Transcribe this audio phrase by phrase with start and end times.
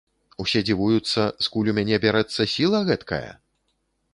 [0.43, 3.25] Усе дзівуюцца, скуль у мяне бярэцца сіла гэткая?